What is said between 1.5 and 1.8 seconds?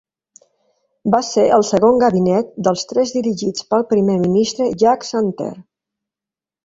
el